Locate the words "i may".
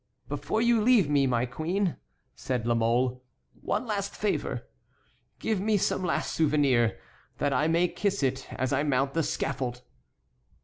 7.53-7.87